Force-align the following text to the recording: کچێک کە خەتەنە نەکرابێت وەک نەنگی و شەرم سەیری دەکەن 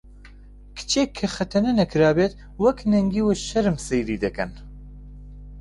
کچێک 0.77 1.09
کە 1.17 1.27
خەتەنە 1.35 1.71
نەکرابێت 1.81 2.33
وەک 2.63 2.79
نەنگی 2.91 3.21
و 3.25 3.29
شەرم 3.47 3.77
سەیری 3.87 4.21
دەکەن 4.25 4.51